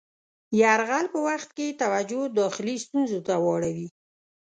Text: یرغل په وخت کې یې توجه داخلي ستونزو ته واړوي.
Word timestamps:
یرغل 0.61 1.05
په 1.13 1.19
وخت 1.27 1.49
کې 1.57 1.63
یې 1.69 1.77
توجه 1.81 2.21
داخلي 2.39 2.75
ستونزو 2.85 3.19
ته 3.27 3.33
واړوي. 3.43 3.87